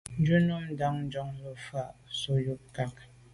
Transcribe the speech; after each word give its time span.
Njù 0.19 0.35
num 0.47 0.63
ndàn 0.73 0.95
njon 1.05 1.27
le’njù 1.37 1.51
fa 1.65 1.81
bo 1.97 2.03
sô 2.19 2.33
yub 2.45 2.59
nkage. 2.69 3.03